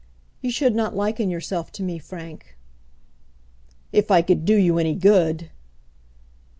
[0.41, 2.57] You should not liken yourself to me, Frank."
[3.93, 5.51] "If I could do you any good!"